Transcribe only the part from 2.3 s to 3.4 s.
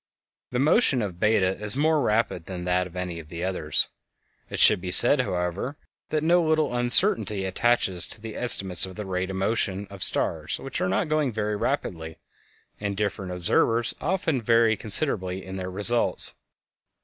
than that of any of